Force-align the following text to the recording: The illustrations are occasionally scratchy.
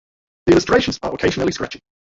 The 0.47 0.53
illustrations 0.53 0.97
are 1.03 1.13
occasionally 1.13 1.51
scratchy. 1.51 1.81